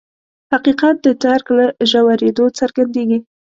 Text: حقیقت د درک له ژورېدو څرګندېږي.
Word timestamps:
حقیقت 0.53 0.95
د 1.05 1.07
درک 1.23 1.45
له 1.57 1.65
ژورېدو 1.89 2.45
څرګندېږي. 2.59 3.19